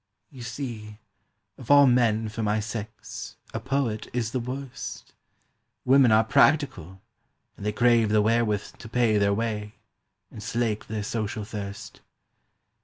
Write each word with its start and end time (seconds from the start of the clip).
"You 0.31 0.41
see, 0.41 0.97
of 1.59 1.69
all 1.69 1.85
men 1.85 2.27
for 2.27 2.41
my 2.41 2.59
sex 2.59 3.35
A 3.53 3.59
poet 3.59 4.07
is 4.13 4.31
the 4.31 4.39
worst; 4.39 5.13
Women 5.85 6.11
are 6.11 6.23
practical, 6.23 6.99
and 7.55 7.63
they 7.63 7.71
Crave 7.71 8.09
the 8.09 8.19
wherewith 8.23 8.79
to 8.79 8.89
pay 8.89 9.19
their 9.19 9.31
way, 9.35 9.75
And 10.31 10.41
slake 10.41 10.87
their 10.87 11.03
social 11.03 11.43
thirst. 11.45 12.01